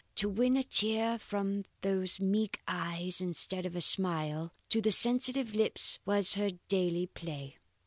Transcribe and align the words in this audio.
To 0.15 0.27
win 0.27 0.57
a 0.57 0.63
tear 0.63 1.19
from 1.19 1.63
those 1.81 2.19
meek 2.19 2.59
eyes 2.67 3.21
instead 3.21 3.67
of 3.67 3.75
a 3.75 3.81
smile 3.81 4.51
to 4.69 4.81
the 4.81 4.91
sensitive 4.91 5.53
lips 5.53 5.99
was 6.07 6.33
her 6.33 6.49
daily 6.67 7.05
play. 7.05 7.57